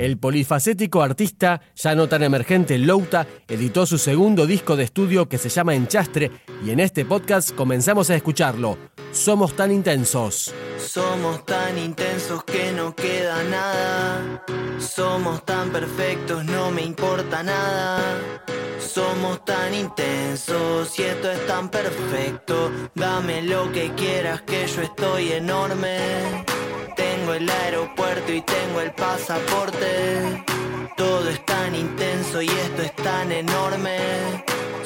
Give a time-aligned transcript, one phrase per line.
[0.00, 5.36] El polifacético artista, ya no tan emergente Louta, editó su segundo disco de estudio que
[5.36, 6.30] se llama Enchastre
[6.64, 8.78] y en este podcast comenzamos a escucharlo.
[9.12, 10.54] Somos tan intensos.
[10.78, 14.42] Somos tan intensos que no queda nada.
[14.78, 18.00] Somos tan perfectos, no me importa nada.
[18.78, 22.72] Somos tan intensos y esto es tan perfecto.
[22.94, 26.46] Dame lo que quieras que yo estoy enorme.
[27.34, 30.42] El aeropuerto y tengo el pasaporte.
[30.96, 33.98] Todo es tan intenso y esto es tan enorme.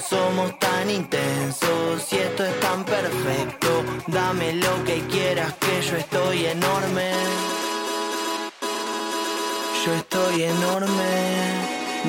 [0.08, 3.82] Somos tan intensos y esto es tan perfecto.
[4.08, 7.12] Dame lo que quieras que yo estoy enorme.
[9.86, 11.12] Yo estoy enorme.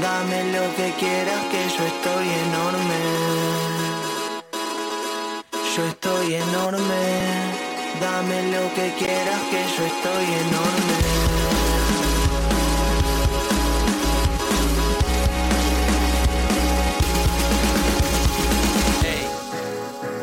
[0.02, 3.02] Dame lo que quieras que yo estoy enorme.
[5.76, 7.55] Yo estoy enorme.
[8.00, 10.96] Dame lo que quieras que yo estoy enorme.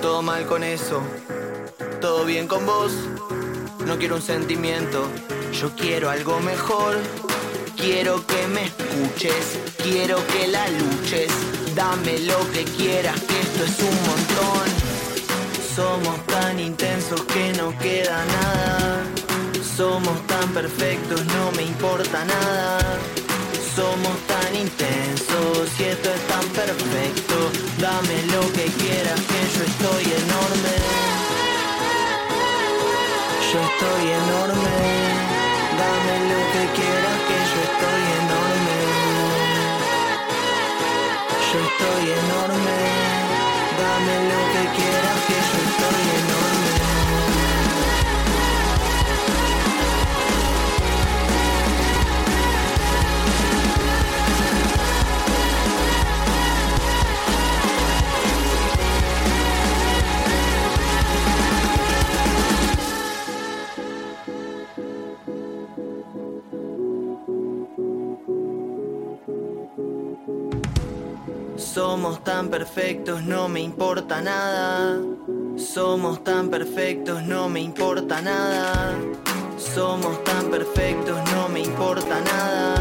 [0.03, 1.01] Todo mal con eso.
[2.01, 2.93] Todo bien con vos.
[3.87, 5.07] No quiero un sentimiento.
[5.53, 6.97] Yo quiero algo mejor.
[7.77, 9.59] Quiero que me escuches.
[9.83, 11.31] Quiero que la luches.
[11.77, 14.22] Dame lo que quieras, que esto es un montón.
[15.75, 19.05] Somos tan intensos que no queda nada.
[19.77, 22.79] Somos tan perfectos, no me importa nada.
[23.75, 27.37] Somos tan intensos y esto es tan perfecto.
[27.79, 30.75] Dame lo que quieras, que yo estoy enorme.
[33.51, 34.77] Yo estoy enorme.
[35.81, 37.19] Dame lo que quieras,
[72.13, 75.01] Somos tan perfectos, no me importa nada.
[75.57, 78.95] Somos tan perfectos, no me importa nada.
[79.57, 82.72] Somos tan perfectos, no me importa nada.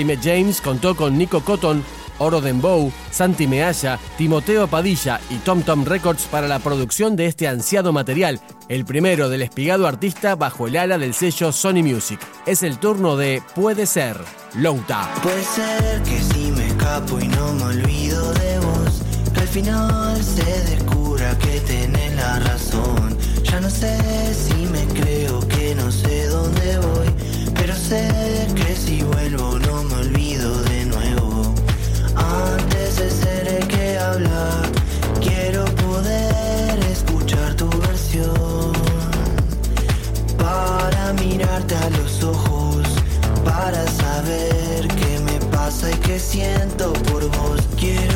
[0.00, 1.84] Jaime James contó con Nico Cotton,
[2.16, 7.46] Oro Dembow, Santi Mealla, Timoteo Padilla y Tom Tom Records para la producción de este
[7.46, 8.40] ansiado material,
[8.70, 12.18] el primero del espigado artista bajo el ala del sello Sony Music.
[12.46, 14.16] Es el turno de Puede ser,
[14.54, 15.06] Louta.
[15.22, 19.02] Puede ser que si me escapo y no me olvido de vos,
[19.34, 23.18] que al final se descubra que tenés la razón.
[23.42, 23.98] Ya no sé
[24.32, 28.49] si me creo que no sé dónde voy, pero sé
[46.10, 47.60] qué siento por vos.
[47.78, 48.09] Quiero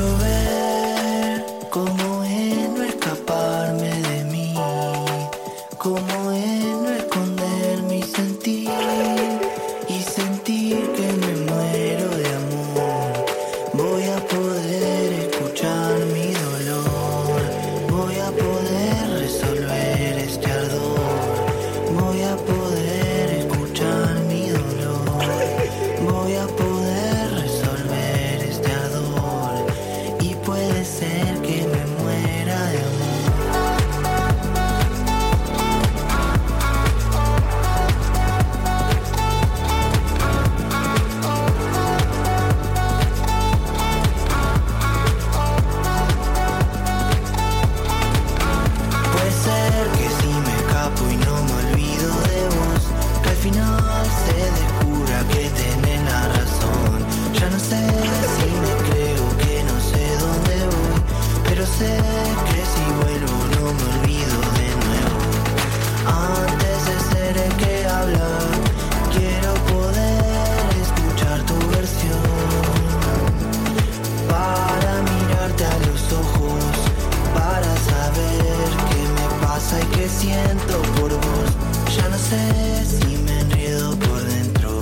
[79.64, 81.96] pasa y qué siento por vos.
[81.96, 84.81] Ya no sé si me enredo por dentro.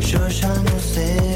[0.00, 1.31] Yo ya no sé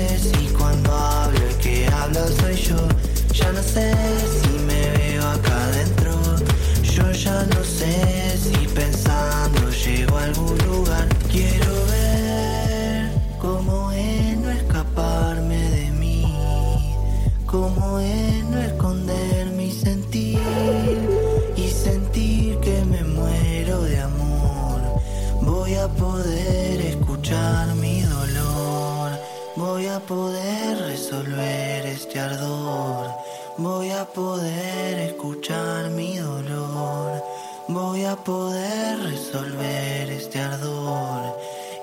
[30.16, 33.10] poder resolver este ardor.
[33.58, 37.22] Voy a poder escuchar mi dolor.
[37.68, 41.36] Voy a poder resolver este ardor.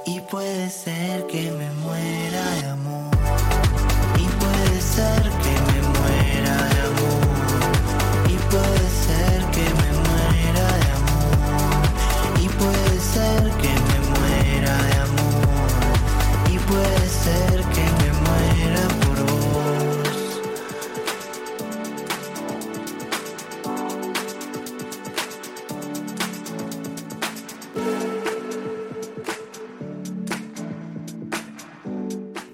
[0.07, 2.82] Y puede ser que me muera de amor.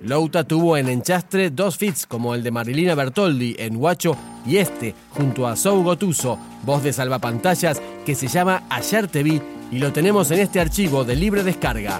[0.09, 4.95] Louta tuvo en Enchastre dos fits como el de Marilina Bertoldi en Guacho y este
[5.11, 9.39] junto a Sou Gotuso, voz de salvapantallas que se llama Ayer te vi
[9.71, 12.00] y lo tenemos en este archivo de libre descarga.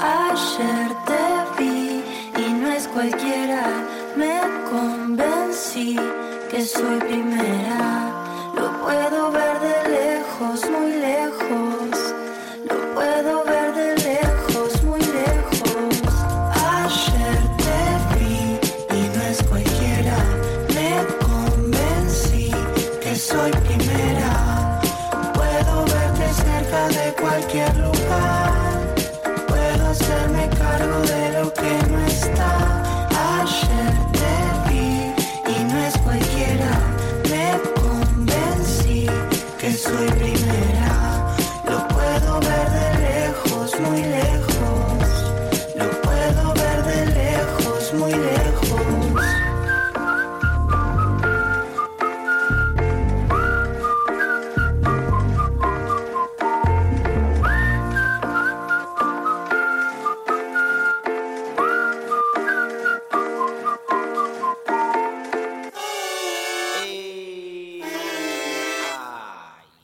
[0.00, 2.02] Ayer te vi
[2.36, 3.64] y no es cualquiera,
[4.16, 5.96] me convencí
[6.50, 7.25] que soy primera.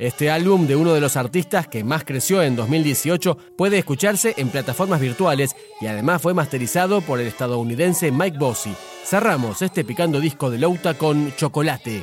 [0.03, 4.49] Este álbum de uno de los artistas que más creció en 2018 puede escucharse en
[4.49, 8.75] plataformas virtuales y además fue masterizado por el estadounidense Mike Bossy.
[9.05, 12.03] Cerramos este picando disco de Louta con Chocolate.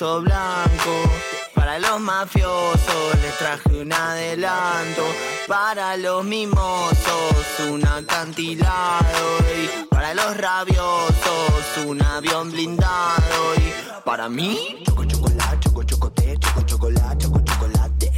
[0.00, 1.10] Blanco.
[1.54, 5.04] Para los mafiosos les traje un adelanto.
[5.46, 9.38] Para los mimosos un acantilado.
[9.54, 13.54] Y para los rabiosos un avión blindado.
[13.56, 13.72] Y
[14.04, 18.12] para mí, choco chocolate, choco chocote, choco chocolate, choco chocolate.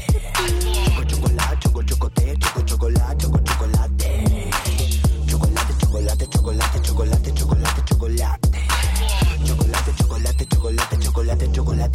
[0.85, 4.51] Choco chocolate, choco chocote, choco chocolate, choco chocolate.
[5.27, 8.42] Chocolate, chocolate, chocolate, chocolate, chocolate, chocolate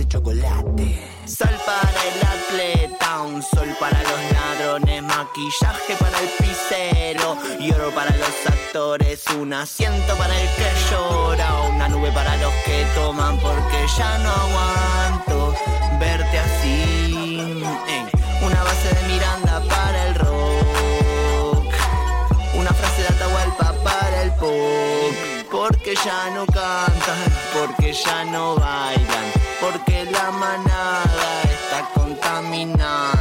[0.07, 0.99] chocolate.
[1.25, 7.91] Sol para el atleta, un sol para los ladrones, maquillaje para el pisero y oro
[7.91, 13.37] para los actores, un asiento para el que llora, una nube para los que toman
[13.39, 15.55] porque ya no aguanto
[15.99, 17.63] verte así.
[18.41, 21.73] una base de Miranda para el rock,
[22.55, 24.96] una frase de Atahualpa para el pop
[25.87, 33.13] porque ya no cantan, porque ya no bailan, porque la manada está contaminada.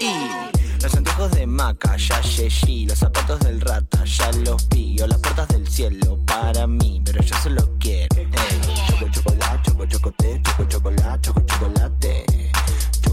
[0.00, 5.08] Y los anteojos de maca ya llegué, los zapatos del rata ya los vi, o
[5.08, 8.14] las puertas del cielo para mí, pero yo solo quiero.
[8.86, 12.24] Choco chocolate, choco chocote, choco chocolate, choco chocolate.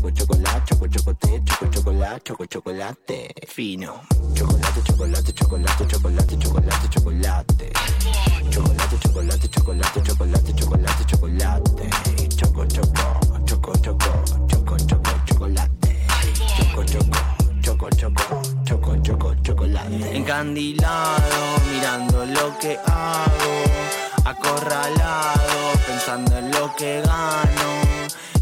[0.06, 3.34] Choco chocolate, choco chocote, choco chocolate, choco chocolate.
[3.48, 4.04] Fino.
[4.36, 7.72] Chocolate, chocolate, chocolate, chocolate, chocolate, chocolate.
[8.52, 11.90] Chocolate, chocolate, chocolate, chocolate, chocolate, chocolate.
[12.36, 16.06] Choco, choco, choco, choco, choco, choco, chocolate.
[16.56, 17.18] Choco, choco,
[17.64, 20.16] choco, choco, choco, choco, chocolate.
[20.16, 23.64] Encandilado, mirando lo que hago.
[24.24, 27.95] Acorralado, pensando en lo que gano.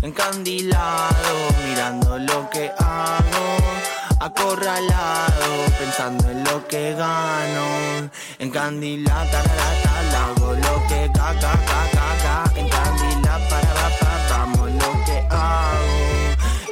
[0.03, 3.57] Encandilado, mirando lo que hago
[4.19, 8.10] acorralado, pensando en lo que gano.
[8.38, 12.60] Encandilada, tararata, hago lo que ca, ca, ca, ca, ca.
[12.60, 16.01] Encandila, para, pa, pa, vamos lo que hago.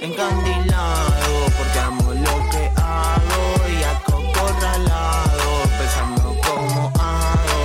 [0.02, 3.44] Encandilado, porque amo lo que hago.
[3.72, 5.48] Y acorralado,
[5.80, 7.60] pensando cómo hago.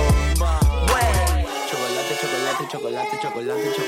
[1.69, 3.86] Chocolate, chocolate, chocolate, chocolate, chocolate.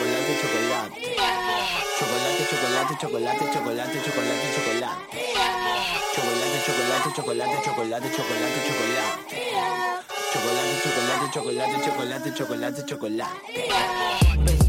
[3.10, 4.94] Chocolate, chocolate, chocolate, chocolate,
[6.14, 9.10] chocolate chocolate, chocolate, chocolate, chocolate, chocolate.
[10.32, 14.69] Chocolate, chocolate, chocolate, chocolate, chocolate, chocolate.